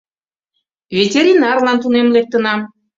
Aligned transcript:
Ветеринарлан 0.97 1.77
тунем 1.81 2.07
лектынам. 2.15 2.59